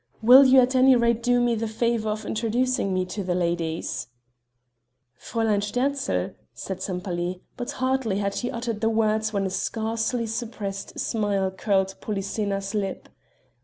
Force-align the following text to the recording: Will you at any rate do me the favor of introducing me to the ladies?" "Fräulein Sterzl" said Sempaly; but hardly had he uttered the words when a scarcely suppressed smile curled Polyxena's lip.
Will 0.23 0.43
you 0.45 0.59
at 0.61 0.73
any 0.73 0.95
rate 0.95 1.21
do 1.21 1.39
me 1.39 1.53
the 1.53 1.67
favor 1.67 2.09
of 2.09 2.25
introducing 2.25 2.91
me 2.91 3.05
to 3.05 3.23
the 3.23 3.35
ladies?" 3.35 4.07
"Fräulein 5.21 5.61
Sterzl" 5.61 6.33
said 6.55 6.81
Sempaly; 6.81 7.43
but 7.55 7.73
hardly 7.73 8.17
had 8.17 8.33
he 8.33 8.49
uttered 8.49 8.81
the 8.81 8.89
words 8.89 9.31
when 9.31 9.45
a 9.45 9.51
scarcely 9.51 10.25
suppressed 10.25 10.99
smile 10.99 11.51
curled 11.51 11.93
Polyxena's 12.01 12.73
lip. 12.73 13.09